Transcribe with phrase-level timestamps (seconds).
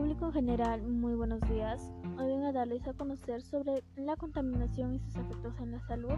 [0.00, 1.92] público en general, muy buenos días.
[2.18, 6.16] Hoy vengo a darles a conocer sobre la contaminación y sus efectos en la salud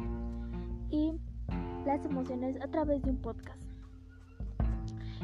[0.89, 1.19] y
[1.85, 3.61] las emociones a través de un podcast.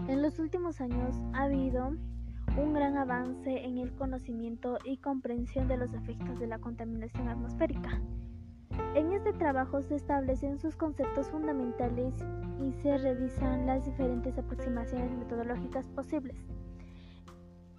[0.09, 1.93] En los últimos años ha habido
[2.57, 8.03] un gran avance en el conocimiento y comprensión de los efectos de la contaminación atmosférica.
[8.97, 12.13] En este trabajo se establecen sus conceptos fundamentales
[12.61, 16.58] y se revisan las diferentes aproximaciones metodológicas posibles.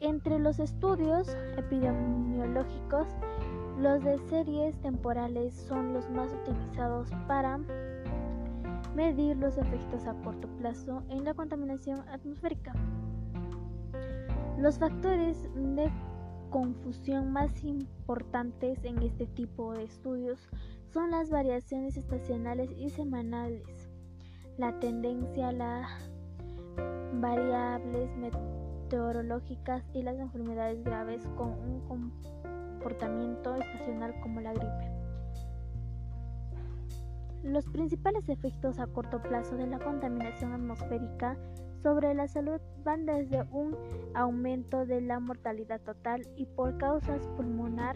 [0.01, 1.27] Entre los estudios
[1.57, 3.05] epidemiológicos,
[3.77, 7.59] los de series temporales son los más utilizados para
[8.95, 12.73] medir los efectos a corto plazo en la contaminación atmosférica.
[14.57, 15.91] Los factores de
[16.49, 20.39] confusión más importantes en este tipo de estudios
[20.93, 23.89] son las variaciones estacionales y semanales,
[24.57, 26.11] la tendencia a las
[27.13, 28.58] variables meteorológicas
[29.93, 34.91] y las enfermedades graves con un comportamiento estacional como la gripe.
[37.43, 41.37] Los principales efectos a corto plazo de la contaminación atmosférica
[41.83, 43.77] sobre la salud van desde un
[44.15, 47.95] aumento de la mortalidad total y por causas pulmonar,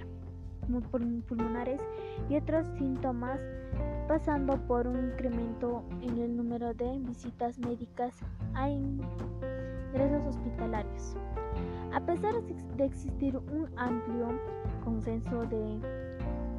[1.28, 1.82] pulmonares
[2.30, 3.40] y otros síntomas,
[4.08, 8.16] pasando por un incremento en el número de visitas médicas
[8.54, 8.70] a
[9.94, 11.16] ingresos hospitalarios.
[11.94, 14.40] A pesar de existir un amplio
[14.84, 15.80] consenso de,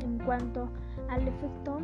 [0.01, 0.71] en cuanto
[1.09, 1.81] al efecto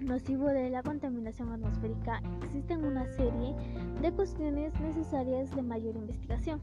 [0.00, 3.54] nocivo de la contaminación atmosférica, existen una serie
[4.02, 6.60] de cuestiones necesarias de mayor investigación.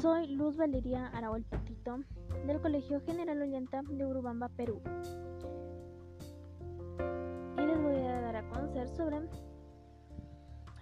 [0.00, 1.98] Soy Luz Valeria Araúl Petito
[2.46, 4.80] del Colegio General Ollanta de Urubamba, Perú.
[7.58, 9.20] Y les voy a dar a conocer sobre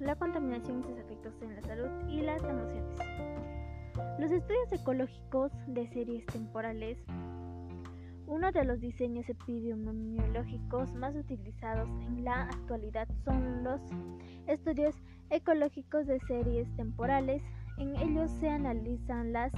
[0.01, 2.99] la contaminación y sus efectos en la salud y las emociones.
[4.19, 6.99] Los estudios ecológicos de series temporales
[8.29, 13.81] uno de los diseños epidemiológicos más utilizados en la actualidad son los
[14.47, 14.95] estudios
[15.31, 17.43] ecológicos de series temporales.
[17.79, 19.51] En ellos se analizan las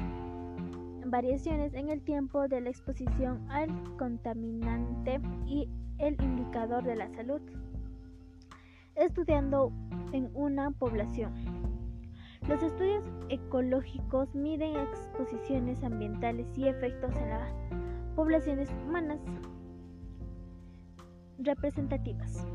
[1.05, 7.41] variaciones en el tiempo de la exposición al contaminante y el indicador de la salud,
[8.95, 9.73] estudiando
[10.13, 11.33] en una población.
[12.49, 17.49] Los estudios ecológicos miden exposiciones ambientales y efectos en la
[18.15, 19.21] poblaciones humanas
[21.39, 22.47] representativas,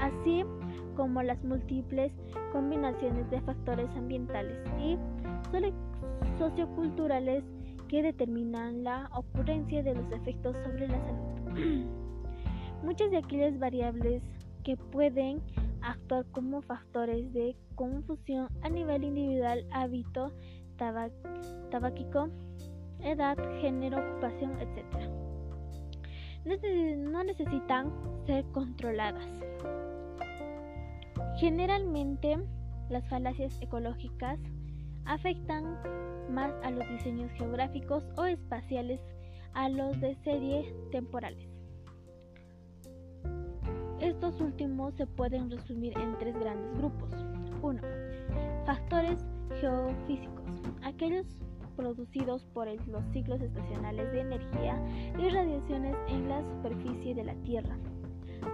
[0.00, 0.44] así
[0.96, 2.12] como las múltiples
[2.52, 4.98] combinaciones de factores ambientales y
[6.38, 7.44] socioculturales
[7.88, 11.86] que determinan la ocurrencia de los efectos sobre la salud.
[12.82, 14.22] Muchas de aquellas variables
[14.64, 15.42] que pueden
[15.82, 20.32] actuar como factores de confusión a nivel individual, hábito
[21.70, 22.28] tabáquico,
[23.00, 24.84] edad, género, ocupación, etc.
[26.98, 27.92] No necesitan
[28.26, 29.26] ser controladas.
[31.38, 32.38] Generalmente,
[32.88, 34.38] las falacias ecológicas
[35.04, 35.78] afectan
[36.30, 39.00] más a los diseños geográficos o espaciales
[39.54, 41.59] a los de serie temporales.
[44.20, 47.08] Estos últimos se pueden resumir en tres grandes grupos.
[47.62, 47.80] 1.
[48.66, 49.18] Factores
[49.58, 50.44] geofísicos.
[50.82, 51.26] Aquellos
[51.74, 54.78] producidos por los ciclos estacionales de energía
[55.18, 57.78] y radiaciones en la superficie de la Tierra.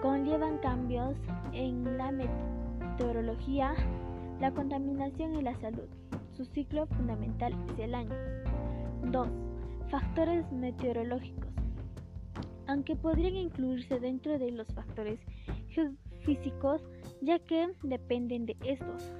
[0.03, 1.17] Conllevan cambios
[1.53, 3.75] en la meteorología,
[4.41, 5.89] la contaminación y la salud.
[6.37, 8.15] Su ciclo fundamental es el año.
[9.11, 9.29] 2.
[9.91, 11.51] Factores meteorológicos.
[12.69, 15.19] Aunque podrían incluirse dentro de los factores
[15.77, 16.83] geofísicos,
[17.21, 19.13] ya que dependen de estos,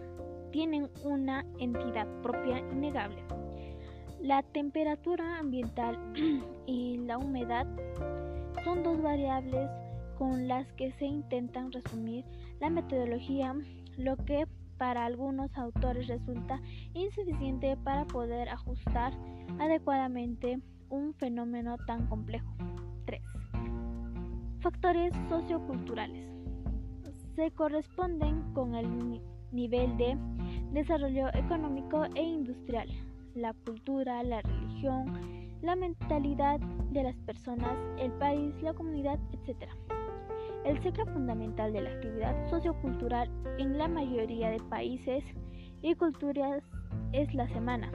[0.51, 3.23] tienen una entidad propia innegable.
[4.21, 5.99] La temperatura ambiental
[6.67, 7.67] y la humedad
[8.65, 9.71] son dos variables
[10.19, 12.25] con las que se intentan resumir
[12.59, 13.55] la metodología,
[13.99, 14.47] lo que
[14.79, 16.61] para algunos autores resulta
[16.95, 19.13] insuficiente para poder ajustar
[19.59, 20.59] adecuadamente
[20.89, 22.55] un fenómeno tan complejo.
[23.07, 23.23] 3.
[24.61, 26.36] Factores socioculturales.
[27.37, 29.21] Se corresponden con el
[29.53, 30.17] nivel de
[30.73, 32.89] desarrollo económico e industrial
[33.35, 35.13] la cultura, la religión,
[35.61, 36.59] la mentalidad
[36.93, 39.69] de las personas, el país, la comunidad, etc.
[40.65, 45.23] El ciclo fundamental de la actividad sociocultural en la mayoría de países
[45.83, 46.63] y culturas
[47.13, 47.91] es la semana,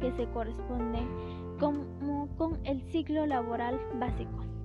[0.00, 0.98] que se corresponde
[1.58, 4.57] como con el ciclo laboral básico.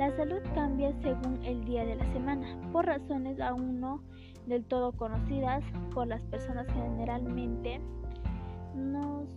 [0.00, 4.02] La salud cambia según el día de la semana, por razones aún no
[4.46, 5.62] del todo conocidas
[5.92, 7.82] por las personas generalmente,
[8.74, 9.28] nos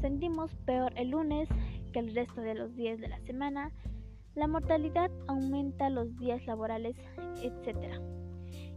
[0.00, 1.48] sentimos peor el lunes
[1.92, 3.72] que el resto de los días de la semana,
[4.36, 6.94] la mortalidad aumenta los días laborales,
[7.42, 8.00] etc.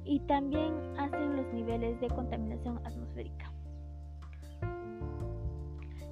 [0.05, 3.53] Y también hacen los niveles de contaminación atmosférica.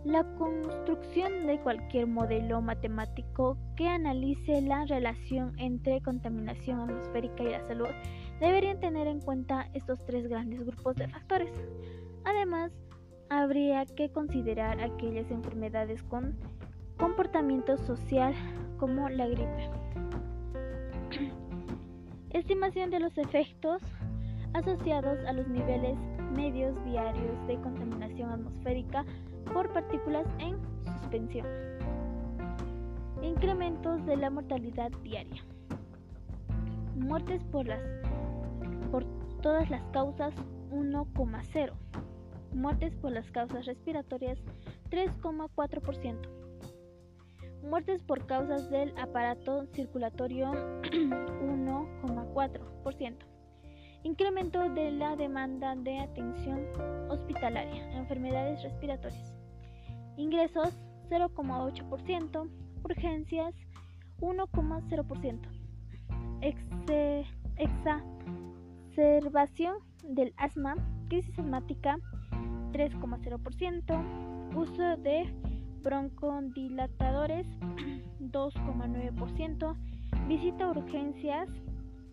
[0.05, 7.65] La construcción de cualquier modelo matemático que analice la relación entre contaminación atmosférica y la
[7.65, 7.89] salud
[8.39, 11.51] deberían tener en cuenta estos tres grandes grupos de factores.
[12.23, 12.71] Además,
[13.29, 16.37] habría que considerar aquellas enfermedades con
[16.97, 18.35] comportamiento social
[18.77, 19.71] como la gripe.
[22.29, 23.81] Estimación de los efectos
[24.53, 25.97] asociados a los niveles
[26.35, 29.03] medios diarios de contaminación atmosférica
[29.53, 30.57] por partículas en
[30.99, 31.45] suspensión.
[33.21, 35.41] Incrementos de la mortalidad diaria.
[36.95, 37.81] Muertes por, las,
[38.91, 39.05] por
[39.41, 40.33] todas las causas
[40.71, 41.71] 1,0.
[42.53, 44.39] Muertes por las causas respiratorias
[44.89, 46.29] 3,4%.
[47.63, 50.51] Muertes por causas del aparato circulatorio
[50.83, 53.15] 1,4%.
[54.03, 56.67] Incremento de la demanda de atención
[57.09, 59.34] hospitalaria, enfermedades respiratorias.
[60.17, 60.77] Ingresos
[61.09, 62.49] 0,8%,
[62.83, 63.55] urgencias
[64.19, 65.39] 1,0%.
[67.57, 70.75] Exacerbación del asma,
[71.09, 71.97] crisis asmática
[72.71, 75.33] 3,0%, uso de
[75.81, 77.47] broncodilatadores
[78.19, 79.75] 2,9%,
[80.27, 81.49] visita a urgencias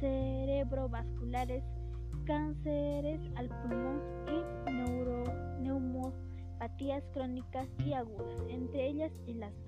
[0.00, 1.62] cerebrovasculares,
[2.24, 5.24] cánceres al pulmón y neuro,
[5.60, 9.67] neumopatías crónicas y agudas, entre ellas el asma.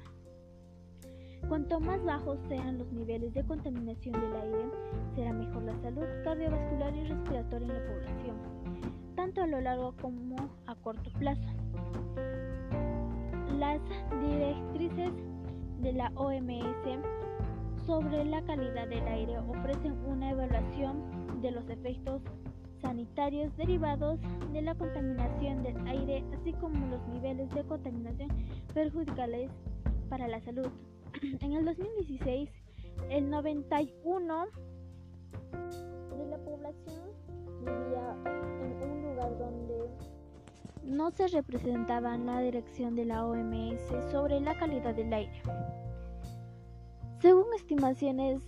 [1.49, 4.71] Cuanto más bajos sean los niveles de contaminación del aire,
[5.15, 8.37] será mejor la salud cardiovascular y respiratoria en la población,
[9.17, 11.49] tanto a lo largo como a corto plazo.
[13.59, 13.81] Las
[14.21, 15.13] directrices
[15.81, 17.05] de la OMS
[17.87, 22.23] sobre la calidad del aire ofrecen una evaluación de los efectos
[22.81, 24.21] sanitarios derivados
[24.53, 28.31] de la contaminación del aire, así como los niveles de contaminación
[28.73, 29.51] perjudiciales
[30.09, 30.69] para la salud.
[31.41, 32.51] En el 2016,
[33.11, 34.47] el 91
[36.17, 37.11] de la población
[37.61, 39.91] vivía en un lugar donde
[40.85, 43.81] no se representaba la dirección de la OMS
[44.11, 45.43] sobre la calidad del aire.
[47.21, 48.43] Según estimaciones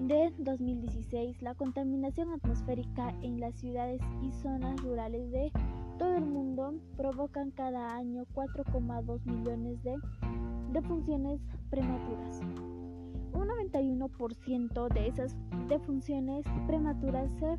[0.00, 5.50] de 2016, la contaminación atmosférica en las ciudades y zonas rurales de
[5.98, 9.96] todo el mundo provocan cada año 4,2 millones de
[10.72, 12.40] defunciones prematuras.
[13.32, 15.36] Un 91% de esas
[15.68, 17.58] defunciones prematuras se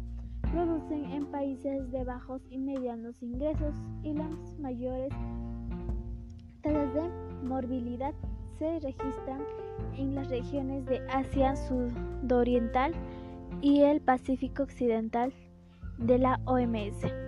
[0.51, 5.11] producen en países de bajos y medianos ingresos y las mayores
[6.61, 7.09] tasas de
[7.43, 8.13] morbilidad
[8.57, 9.43] se registran
[9.97, 12.93] en las regiones de Asia Sudoriental
[13.61, 15.33] y el Pacífico Occidental
[15.97, 17.26] de la OMS.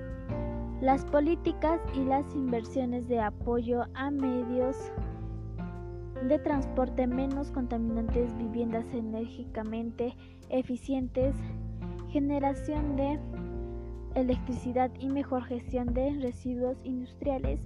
[0.82, 4.78] Las políticas y las inversiones de apoyo a medios
[6.26, 10.16] de transporte menos contaminantes, viviendas enérgicamente
[10.48, 11.36] eficientes,
[12.08, 13.20] generación de
[14.16, 17.60] electricidad y mejor gestión de residuos industriales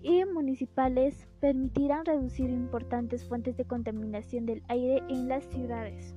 [0.00, 6.14] y municipales permitirán reducir importantes fuentes de contaminación del aire en las ciudades.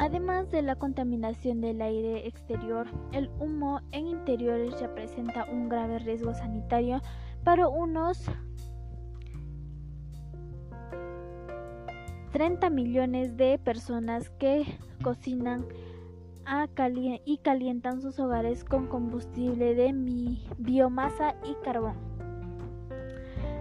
[0.00, 6.32] Además de la contaminación del aire exterior, el humo en interiores representa un grave riesgo
[6.32, 7.02] sanitario
[7.44, 8.24] para unos
[12.32, 14.64] 30 millones de personas que
[15.02, 15.66] cocinan
[17.26, 19.92] y calientan sus hogares con combustible de
[20.56, 21.96] biomasa y carbón.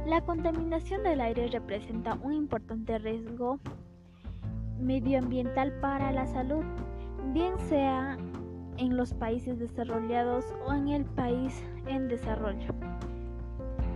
[0.08, 3.60] La contaminación del aire representa un importante riesgo
[4.79, 6.63] medioambiental para la salud,
[7.33, 8.17] bien sea
[8.77, 12.74] en los países desarrollados o en el país en desarrollo.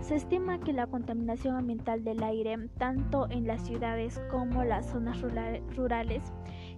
[0.00, 5.18] Se estima que la contaminación ambiental del aire, tanto en las ciudades como las zonas
[5.74, 6.22] rurales,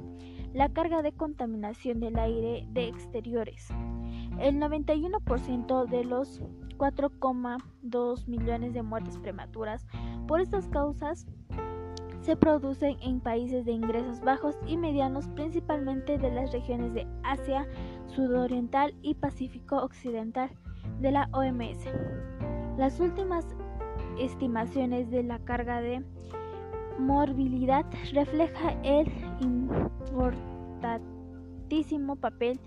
[0.53, 3.67] la carga de contaminación del aire de exteriores.
[4.41, 6.41] El 91% de los
[6.77, 9.85] 4,2 millones de muertes prematuras
[10.27, 11.27] por estas causas
[12.21, 17.67] se producen en países de ingresos bajos y medianos, principalmente de las regiones de Asia
[18.07, 20.49] Sudoriental y Pacífico Occidental
[20.99, 21.85] de la OMS.
[22.79, 23.45] Las últimas
[24.17, 26.03] estimaciones de la carga de
[26.97, 29.07] morbilidad refleja el
[29.39, 32.59] importantísimo papel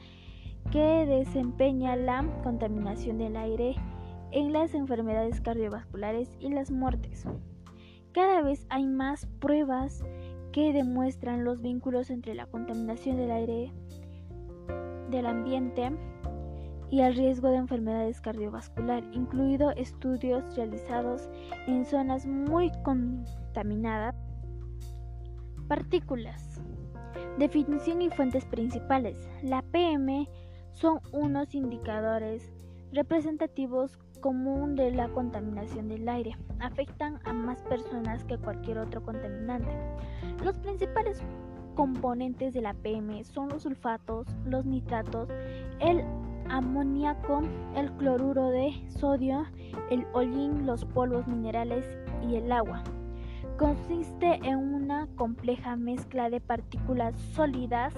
[0.71, 3.77] que desempeña la contaminación del aire
[4.33, 7.25] en las enfermedades cardiovasculares y las muertes.
[8.13, 10.05] Cada vez hay más pruebas
[10.53, 13.73] que demuestran los vínculos entre la contaminación del aire,
[15.11, 15.91] del ambiente
[16.91, 21.29] y el riesgo de enfermedades cardiovasculares, incluidos estudios realizados
[21.67, 24.15] en zonas muy contaminadas.
[25.67, 26.61] Partículas.
[27.39, 29.29] Definición y fuentes principales.
[29.43, 30.29] La PM
[30.75, 32.53] son unos indicadores
[32.93, 36.37] representativos común de la contaminación del aire.
[36.61, 39.71] Afectan a más personas que cualquier otro contaminante.
[40.43, 41.23] Los principales
[41.75, 45.29] componentes de la PM son los sulfatos, los nitratos,
[45.81, 46.05] el
[46.49, 47.43] amoníaco,
[47.77, 49.45] el cloruro de sodio,
[49.91, 51.85] el hollín, los polvos minerales
[52.29, 52.83] y el agua.
[53.59, 57.95] Consiste en una compleja mezcla de partículas sólidas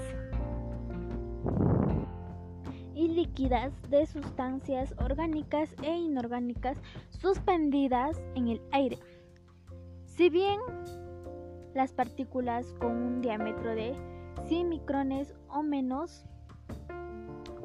[2.96, 6.78] y líquidas de sustancias orgánicas e inorgánicas
[7.10, 8.98] suspendidas en el aire.
[10.04, 10.58] Si bien
[11.74, 13.94] las partículas con un diámetro de
[14.48, 16.24] 100 micrones o menos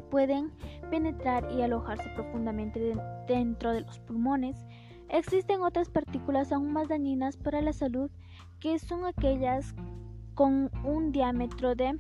[0.10, 0.52] pueden
[0.90, 2.94] penetrar y alojarse profundamente
[3.26, 4.66] dentro de los pulmones,
[5.08, 8.12] existen otras partículas aún más dañinas para la salud
[8.60, 9.74] que son aquellas
[10.36, 11.98] con un diámetro de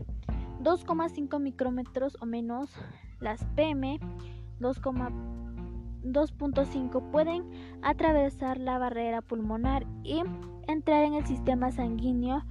[0.61, 2.69] 2,5 micrómetros o menos
[3.21, 3.97] las PM
[4.59, 7.45] 2,2.5 pueden
[7.81, 10.21] atravesar la barrera pulmonar y
[10.67, 12.43] entrar en el sistema sanguíneo.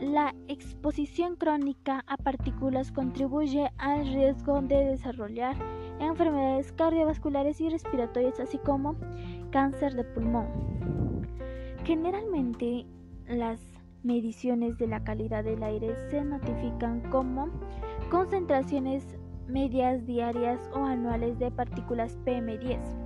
[0.00, 5.54] La exposición crónica a partículas contribuye al riesgo de desarrollar
[6.00, 8.96] enfermedades cardiovasculares y respiratorias, así como
[9.50, 10.48] cáncer de pulmón.
[11.84, 12.86] Generalmente,
[13.28, 13.60] las
[14.02, 17.50] mediciones de la calidad del aire se notifican como
[18.10, 19.16] concentraciones
[19.48, 23.04] medias diarias o anuales de partículas PM10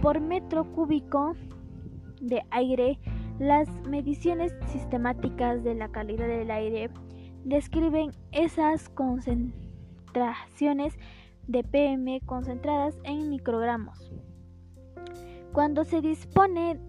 [0.00, 1.34] por metro cúbico
[2.20, 2.98] de aire.
[3.38, 6.88] Las mediciones sistemáticas de la calidad del aire
[7.44, 10.94] describen esas concentraciones
[11.46, 14.10] de PM concentradas en microgramos.
[15.52, 16.80] Cuando se dispone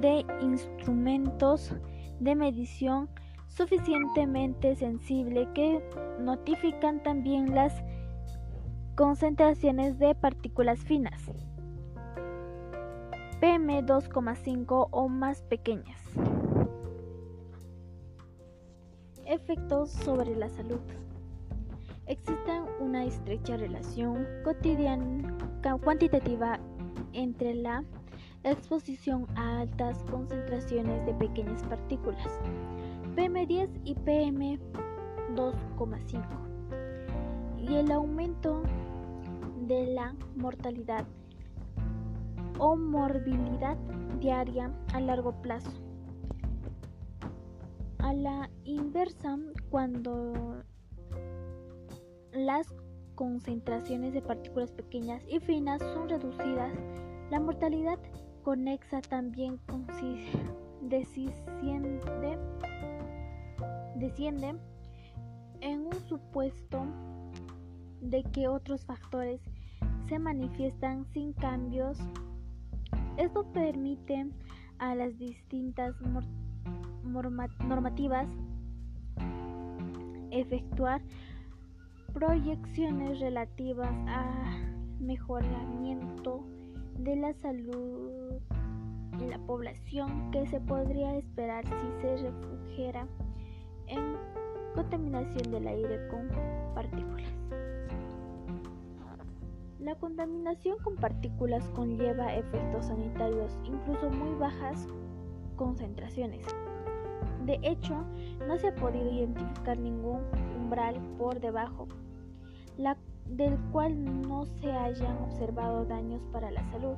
[0.00, 1.74] de instrumentos
[2.20, 3.08] de medición
[3.56, 5.82] suficientemente sensible que
[6.20, 7.72] notifican también las
[8.96, 11.30] concentraciones de partículas finas
[13.40, 16.00] PM2,5 o más pequeñas.
[19.26, 20.80] Efectos sobre la salud.
[22.06, 25.36] Existe una estrecha relación cotidiana
[25.82, 26.60] cuantitativa
[27.12, 27.82] entre la
[28.44, 32.38] exposición a altas concentraciones de pequeñas partículas
[33.16, 36.22] PM10 y PM2,5
[37.58, 38.62] y el aumento
[39.66, 41.06] de la mortalidad
[42.58, 43.78] o morbilidad
[44.20, 45.70] diaria a largo plazo.
[47.98, 49.38] A la inversa,
[49.70, 50.62] cuando
[52.32, 52.66] las
[53.14, 56.74] concentraciones de partículas pequeñas y finas son reducidas,
[57.30, 57.98] la mortalidad
[58.42, 59.58] conexa también
[60.82, 62.00] desciende
[64.06, 64.54] desciende
[65.60, 66.86] en un supuesto
[68.00, 69.40] de que otros factores
[70.08, 71.98] se manifiestan sin cambios.
[73.16, 74.30] Esto permite
[74.78, 75.96] a las distintas
[77.02, 78.28] normativas
[80.30, 81.02] efectuar
[82.14, 86.46] proyecciones relativas al mejoramiento
[86.98, 88.40] de la salud
[89.18, 93.08] en la población que se podría esperar si se refugiera
[93.88, 94.16] en
[94.74, 96.28] contaminación del aire con
[96.74, 97.32] partículas.
[99.78, 104.86] La contaminación con partículas conlleva efectos sanitarios, incluso muy bajas
[105.56, 106.44] concentraciones.
[107.44, 107.94] De hecho,
[108.48, 110.22] no se ha podido identificar ningún
[110.56, 111.86] umbral por debajo
[113.28, 116.96] del cual no se hayan observado daños para la salud.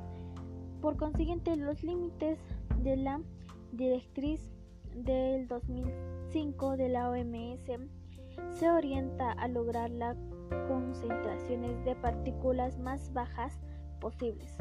[0.80, 2.38] Por consiguiente, los límites
[2.82, 3.20] de la
[3.72, 4.50] directriz
[4.94, 5.46] del
[6.28, 7.64] 2005 de la OMS
[8.50, 10.18] se orienta a lograr las
[10.68, 13.58] concentraciones de partículas más bajas
[13.98, 14.54] posibles.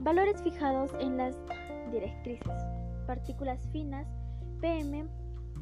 [0.00, 1.34] Valores fijados en las
[1.90, 2.62] directrices.
[3.06, 4.06] Partículas finas
[4.60, 5.06] PM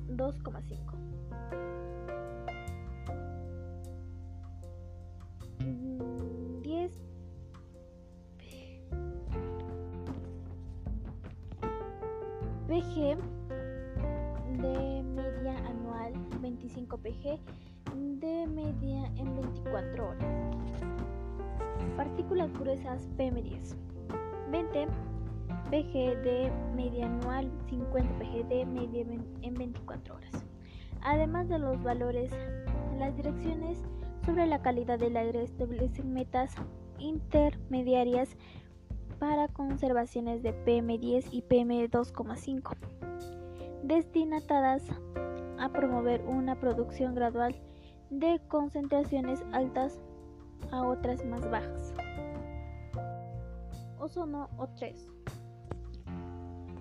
[0.08, 1.02] 2,5.
[12.66, 13.31] PG
[16.98, 17.38] PG
[18.20, 20.56] de media en 24 horas.
[21.96, 23.76] Partículas gruesas PM10
[24.50, 24.86] 20
[25.70, 29.06] PG de media anual 50 PG de media
[29.42, 30.44] en 24 horas.
[31.02, 32.30] Además de los valores,
[32.98, 33.78] las direcciones
[34.24, 36.54] sobre la calidad del aire establecen metas
[36.98, 38.36] intermediarias
[39.18, 42.76] para conservaciones de PM10 y PM2,5,
[43.82, 44.82] destinadas
[45.62, 47.54] a promover una producción gradual
[48.10, 50.00] de concentraciones altas
[50.72, 51.94] a otras más bajas.
[53.96, 54.92] Ozono O3.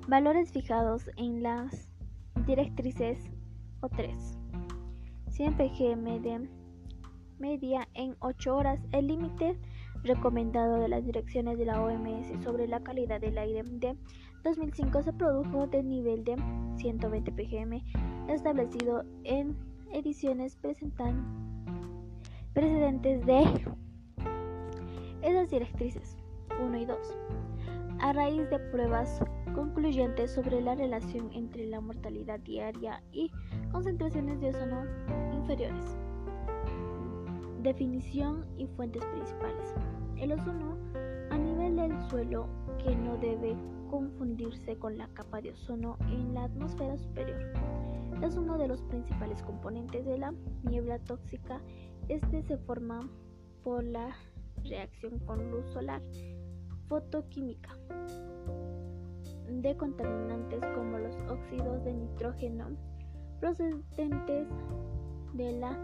[0.08, 1.92] Valores fijados en las
[2.48, 3.30] directrices
[3.82, 4.16] O3.
[5.30, 6.50] 100 pgm de
[7.38, 8.80] media en 8 horas.
[8.94, 9.60] El límite
[10.04, 13.96] recomendado de las direcciones de la OMS sobre la calidad del aire de
[14.44, 16.36] 2005 se produjo del nivel de
[16.78, 17.84] 120 pgm
[18.28, 19.56] establecido en
[19.94, 20.56] ediciones
[22.54, 23.66] precedentes de
[25.22, 26.18] esas directrices
[26.60, 26.98] 1 y 2
[28.02, 29.20] a raíz de pruebas
[29.54, 33.32] concluyentes sobre la relación entre la mortalidad diaria y
[33.72, 34.86] concentraciones de ozono
[35.34, 35.98] inferiores.
[37.62, 39.76] Definición y fuentes principales.
[40.18, 40.78] El ozono
[41.30, 42.48] a nivel del suelo
[42.84, 43.56] que no debe
[43.92, 47.42] confundirse con la capa de ozono en la atmósfera superior.
[48.24, 51.62] Es uno de los principales componentes de la niebla tóxica.
[52.08, 53.10] Este se forma
[53.64, 54.16] por la
[54.64, 56.02] reacción con luz solar
[56.88, 57.78] fotoquímica
[59.50, 62.70] de contaminantes como los óxidos de nitrógeno
[63.42, 64.48] procedentes
[65.34, 65.78] de las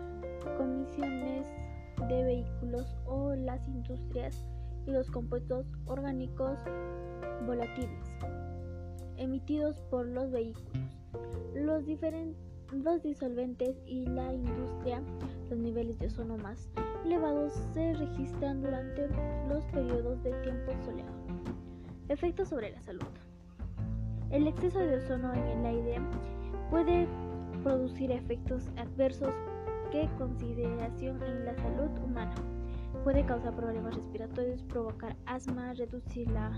[0.58, 1.48] comisiones
[2.08, 4.46] de vehículos o las industrias
[4.88, 6.58] y los compuestos orgánicos
[7.46, 8.18] volátiles
[9.18, 10.72] emitidos por los vehículos,
[11.56, 11.84] los,
[12.72, 15.02] los disolventes y la industria.
[15.50, 16.70] Los niveles de ozono más
[17.06, 19.08] elevados se registran durante
[19.48, 21.16] los periodos de tiempo soleado.
[22.10, 23.08] Efectos sobre la salud.
[24.30, 26.02] El exceso de ozono en el aire
[26.70, 27.08] puede
[27.64, 29.34] producir efectos adversos
[29.92, 32.36] que consideración en la salud humana.
[33.08, 36.52] Puede causar problemas respiratorios, provocar asma, reducir la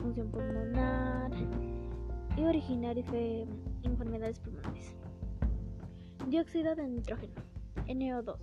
[0.00, 1.30] función pulmonar
[2.38, 2.96] y originar
[3.82, 4.94] enfermedades pulmonares.
[6.26, 7.34] Dióxido de nitrógeno,
[7.86, 8.34] NO2.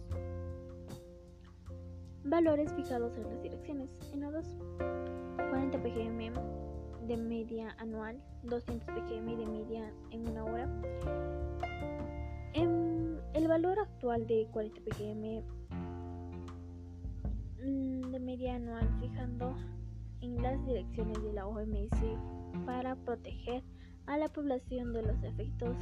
[2.26, 3.90] Valores fijados en las direcciones.
[4.14, 6.34] NO2, 40 pgm
[7.08, 10.70] de media anual, 200 pgm de media en una hora.
[12.54, 15.57] El valor actual de 40 pgm
[17.68, 19.56] de media anual fijando
[20.22, 21.90] en las direcciones de la OMS
[22.66, 23.64] para proteger
[24.06, 25.76] a la población de los efectos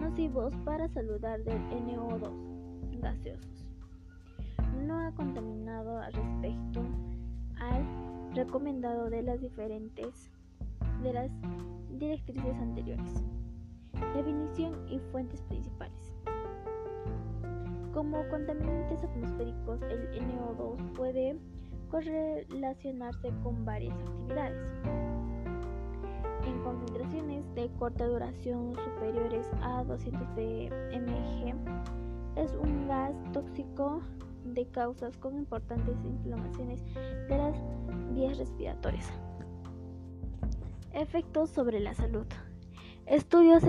[0.00, 3.64] nocivos para saludar del NO2 gaseosos.
[4.86, 6.82] No ha contaminado respecto
[7.60, 10.30] al recomendado de las diferentes
[11.02, 11.30] de las
[11.98, 13.24] directrices anteriores.
[14.14, 16.12] Definición y fuentes principales.
[17.92, 21.38] Como contaminantes atmosféricos, el NO2 puede
[21.90, 24.58] correlacionarse con varias actividades.
[26.46, 31.54] En concentraciones de corta duración superiores a 200 mg,
[32.36, 34.02] es un gas tóxico
[34.44, 36.84] de causas con importantes inflamaciones
[37.28, 37.56] de las
[38.14, 39.10] vías respiratorias.
[40.92, 42.26] Efectos sobre la salud.
[43.06, 43.64] Estudios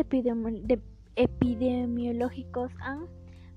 [1.15, 3.08] epidemiológicos han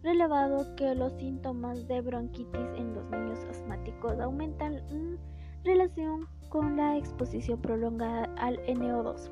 [0.03, 5.19] relevado que los síntomas de bronquitis en los niños asmáticos aumentan en
[5.65, 9.31] relación con la exposición prolongada al NO2.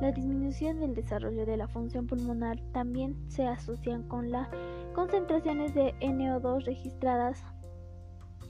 [0.00, 4.48] La disminución del desarrollo de la función pulmonar también se asocian con las
[4.92, 7.44] concentraciones de NO2 registradas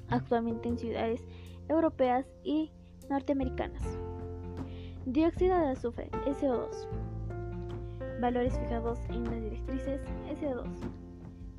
[0.09, 1.25] actualmente en ciudades
[1.69, 2.73] europeas y
[3.11, 3.83] norteamericanas.
[5.07, 6.89] Dióxido de azufre, SO2.
[8.21, 10.01] Valores fijados en las directrices
[10.45, 10.65] SO2.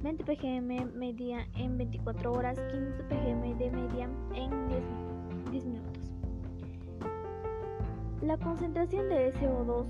[0.03, 4.67] 20 pgm media en 24 horas, 15 pgm de media en
[5.51, 6.11] 10, minutos.
[8.21, 9.87] La concentración de SO2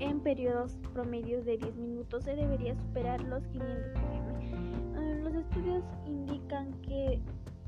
[0.00, 4.98] en periodos promedios de 10 minutos se debería superar los 500 pgm.
[4.98, 7.20] Eh, los estudios indican que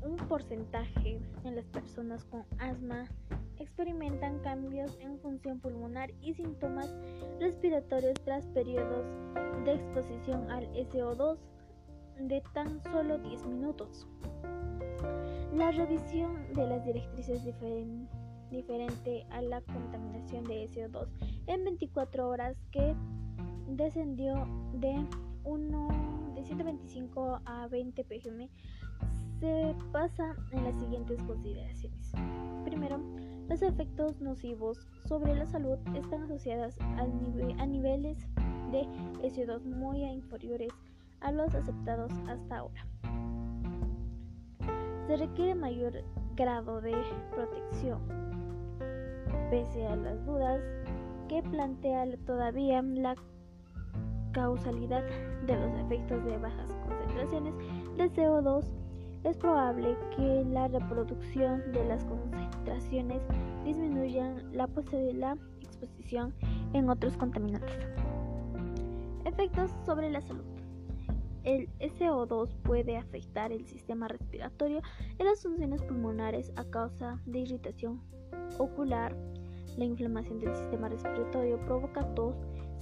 [0.03, 3.05] un porcentaje en las personas con asma
[3.59, 6.93] experimentan cambios en función pulmonar y síntomas
[7.39, 9.05] respiratorios tras periodos
[9.65, 11.37] de exposición al SO2
[12.19, 14.07] de tan solo 10 minutos.
[15.53, 17.43] La revisión de las directrices
[18.49, 21.07] diferente a la contaminación de SO2
[21.47, 22.95] en 24 horas que
[23.67, 25.05] descendió de,
[25.43, 28.49] 1, de 125 a 20 pgm
[29.39, 32.11] se basa en las siguientes consideraciones.
[32.63, 32.99] Primero,
[33.49, 38.17] los efectos nocivos sobre la salud están asociados a niveles
[38.71, 38.87] de
[39.21, 40.71] SO2 muy inferiores
[41.21, 42.87] a los aceptados hasta ahora.
[45.07, 46.03] Se requiere mayor
[46.35, 46.95] grado de
[47.31, 47.99] protección.
[49.49, 50.61] Pese a las dudas
[51.27, 53.15] que plantea todavía la
[54.35, 55.01] causalidad
[55.47, 57.55] de los efectos de bajas concentraciones
[57.95, 58.65] de CO2
[59.23, 63.21] es probable que la reproducción de las concentraciones
[63.63, 65.25] disminuya la posible
[65.61, 66.33] exposición
[66.73, 67.79] en otros contaminantes.
[69.23, 70.43] Efectos sobre la salud.
[71.45, 74.81] El SO2 puede afectar el sistema respiratorio
[75.17, 78.01] y las funciones pulmonares a causa de irritación
[78.57, 79.15] ocular.
[79.77, 82.35] La inflamación del sistema respiratorio provoca tos,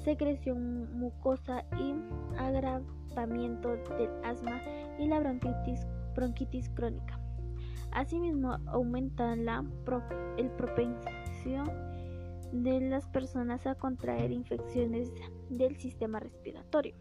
[0.03, 1.93] secreción mucosa y
[2.37, 4.61] agravamiento del asma
[4.99, 5.85] y la bronquitis
[6.15, 7.19] bronquitis crónica.
[7.91, 9.63] Asimismo, aumenta la
[10.37, 11.69] el propensión
[12.51, 15.11] de las personas a contraer infecciones
[15.49, 16.95] del sistema respiratorio.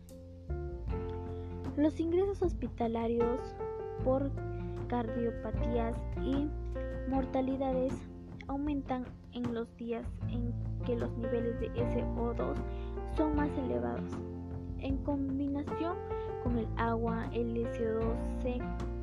[1.76, 3.40] Los ingresos hospitalarios
[4.04, 4.30] por
[4.88, 6.48] cardiopatías y
[7.08, 7.94] mortalidades
[8.48, 10.52] aumentan en los días en
[10.84, 12.54] que los niveles de SO2
[13.16, 14.10] son más elevados.
[14.78, 15.96] En combinación
[16.42, 18.58] con el agua, el SO2 se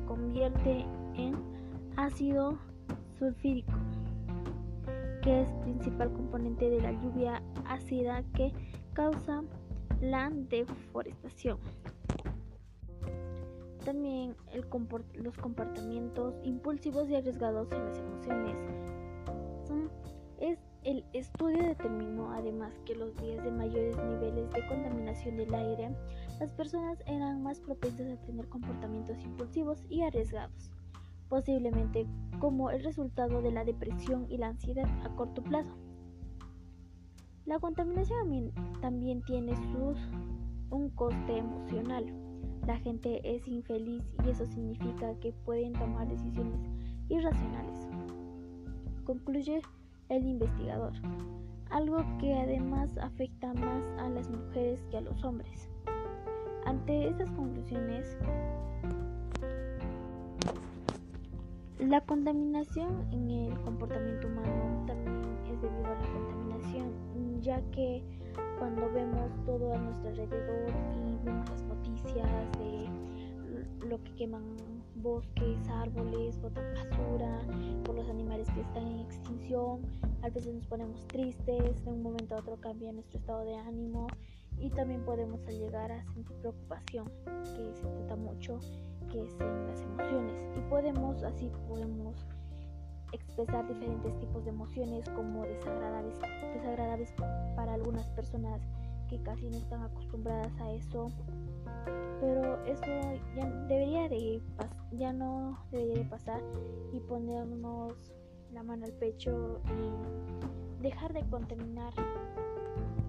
[0.06, 1.34] convierte en
[1.96, 2.58] ácido
[3.18, 3.72] sulfírico,
[5.22, 8.52] que es principal componente de la lluvia ácida que
[8.92, 9.42] causa
[10.00, 11.58] la deforestación.
[13.84, 18.56] También los comportamientos impulsivos y arriesgados en las emociones.
[19.68, 19.88] es,
[20.84, 25.90] el estudio determinó además que los días de mayores niveles de contaminación del aire
[26.38, 30.70] las personas eran más propensas a tener comportamientos impulsivos y arriesgados,
[31.28, 32.06] posiblemente
[32.38, 35.74] como el resultado de la depresión y la ansiedad a corto plazo.
[37.44, 39.52] La contaminación también tiene
[40.70, 42.06] un coste emocional.
[42.66, 46.60] La gente es infeliz y eso significa que pueden tomar decisiones
[47.08, 47.88] irracionales.
[49.04, 49.60] Concluye
[50.10, 50.92] el investigador,
[51.70, 55.70] algo que además afecta más a las mujeres que a los hombres.
[56.66, 58.18] Ante estas conclusiones,
[61.78, 68.04] la contaminación en el comportamiento humano también es debido a la contaminación, ya que
[68.58, 74.42] cuando vemos todo a nuestro alrededor y vemos las noticias de lo que queman
[75.02, 77.40] bosques, árboles, botan basura,
[77.84, 79.80] por los animales que están en extinción,
[80.22, 84.06] a veces nos ponemos tristes, de un momento a otro cambia nuestro estado de ánimo
[84.58, 87.10] y también podemos llegar a sentir preocupación
[87.44, 88.60] que se trata mucho
[89.10, 90.56] que es en las emociones.
[90.56, 92.14] Y podemos así podemos
[93.12, 96.18] expresar diferentes tipos de emociones como desagradables
[96.54, 97.12] desagradables
[97.56, 98.60] para algunas personas
[99.08, 101.08] que casi no están acostumbradas a eso
[102.20, 102.84] pero eso
[103.34, 104.42] ya debería de
[104.92, 106.40] ya no debería de pasar
[106.92, 108.12] y ponernos
[108.52, 111.92] la mano al pecho y dejar de contaminar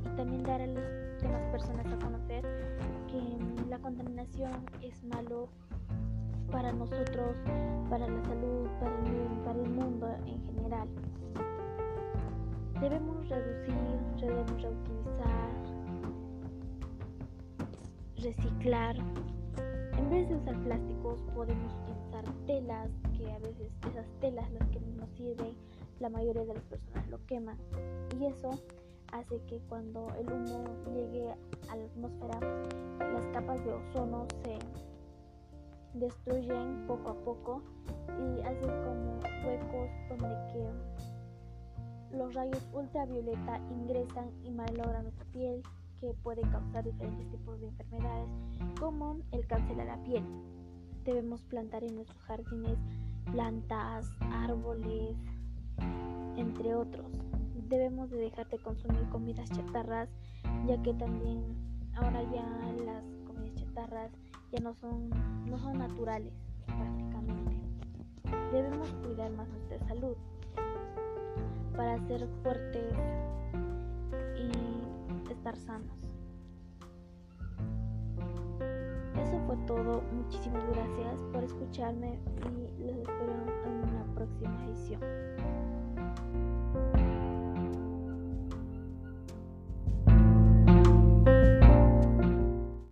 [0.05, 2.43] y también dar a las demás personas a conocer
[3.07, 5.49] que la contaminación es malo
[6.51, 7.35] para nosotros,
[7.89, 10.87] para la salud, para el, para el mundo en general.
[12.81, 13.75] Debemos reducir,
[14.19, 15.70] debemos reutilizar,
[18.21, 18.95] reciclar.
[19.97, 24.79] En vez de usar plásticos podemos utilizar telas, que a veces esas telas las que
[24.79, 25.55] nos sirven,
[25.99, 27.57] la mayoría de las personas lo queman.
[28.19, 28.49] Y eso
[29.11, 31.31] hace que cuando el humo llegue
[31.69, 32.39] a la atmósfera,
[32.99, 34.57] las capas de ozono se
[35.93, 37.61] destruyen poco a poco
[38.07, 40.31] y hacen como huecos donde
[42.13, 45.61] los rayos ultravioleta ingresan y malogran nuestra piel
[46.01, 48.27] que puede causar diferentes tipos de enfermedades
[48.79, 50.23] como el cáncer a la piel.
[51.05, 52.77] Debemos plantar en nuestros jardines
[53.31, 55.15] plantas, árboles,
[56.35, 57.05] entre otros.
[57.69, 60.09] Debemos de dejar de consumir comidas chatarras,
[60.67, 61.43] ya que también
[61.93, 62.43] ahora ya
[62.83, 64.11] las comidas chatarras
[64.51, 65.09] ya no son,
[65.45, 66.33] no son naturales
[66.65, 67.57] prácticamente.
[68.51, 70.15] Debemos cuidar más nuestra salud
[71.75, 72.93] para ser fuertes
[74.37, 74.70] y
[75.41, 75.97] estar sanos.
[79.15, 80.03] Eso fue todo.
[80.13, 82.19] Muchísimas gracias por escucharme
[82.77, 83.33] y los espero
[83.65, 85.01] en una próxima edición.